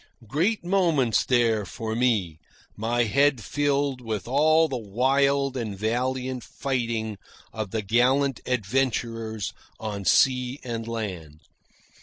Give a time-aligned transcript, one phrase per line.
[0.27, 2.39] Great moments, these, for me,
[2.75, 7.19] my head filled with all the wild and valiant fighting
[7.53, 11.41] of the gallant adventurers on sea and land.